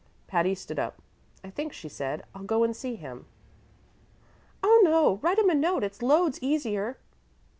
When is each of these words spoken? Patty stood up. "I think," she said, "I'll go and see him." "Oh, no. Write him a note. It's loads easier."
Patty 0.25 0.55
stood 0.55 0.79
up. 0.79 0.99
"I 1.43 1.51
think," 1.51 1.73
she 1.73 1.87
said, 1.87 2.23
"I'll 2.33 2.41
go 2.41 2.63
and 2.63 2.75
see 2.75 2.95
him." 2.95 3.27
"Oh, 4.63 4.81
no. 4.83 5.17
Write 5.21 5.37
him 5.37 5.51
a 5.51 5.53
note. 5.53 5.83
It's 5.83 6.01
loads 6.01 6.39
easier." 6.41 6.97